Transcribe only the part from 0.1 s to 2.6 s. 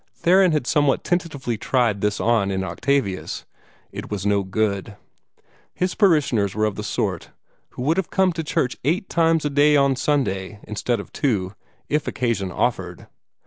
Theron had somewhat tentatively tried this on